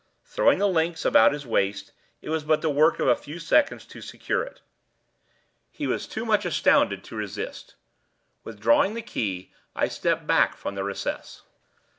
[0.25, 1.91] Throwing the links about his waist,
[2.23, 4.59] it was but the work of a few seconds to secure it.
[5.69, 7.75] He was too much astounded to resist.
[8.43, 11.43] Withdrawing the key I stepped back from the recess.